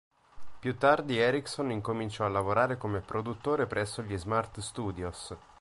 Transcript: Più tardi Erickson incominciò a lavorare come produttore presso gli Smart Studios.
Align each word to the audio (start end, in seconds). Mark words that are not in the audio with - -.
Più 0.59 0.77
tardi 0.79 1.19
Erickson 1.19 1.69
incominciò 1.69 2.25
a 2.25 2.29
lavorare 2.29 2.75
come 2.75 3.01
produttore 3.01 3.67
presso 3.67 4.01
gli 4.01 4.17
Smart 4.17 4.59
Studios. 4.59 5.35